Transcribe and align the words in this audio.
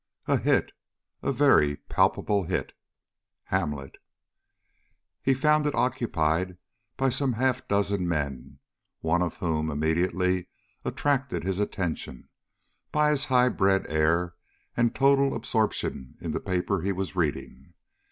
A 0.25 0.37
hit, 0.37 0.71
a 1.21 1.31
very 1.31 1.75
palpable 1.75 2.45
hit. 2.45 2.73
HAMLET. 3.51 3.97
HE 5.21 5.33
found 5.35 5.67
it 5.67 5.75
occupied 5.75 6.57
by 6.97 7.11
some 7.11 7.33
half 7.33 7.67
dozen 7.67 8.07
men, 8.07 8.57
one 9.01 9.21
of 9.21 9.37
whom 9.37 9.69
immediately 9.69 10.47
attracted 10.83 11.43
his 11.43 11.59
attention, 11.59 12.29
by 12.91 13.11
his 13.11 13.25
high 13.25 13.49
bred 13.49 13.85
air 13.91 14.33
and 14.75 14.95
total 14.95 15.35
absorption 15.35 16.15
in 16.19 16.31
the 16.31 16.39
paper 16.39 16.81
he 16.81 16.91
was 16.91 17.15
reading. 17.15 17.75